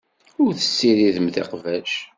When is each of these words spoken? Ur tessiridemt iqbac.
Ur 0.43 0.51
tessiridemt 0.55 1.35
iqbac. 1.41 1.91